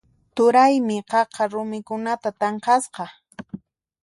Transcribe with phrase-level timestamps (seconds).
[0.35, 3.05] Turaymi qaqa rumikunata tanqasqa.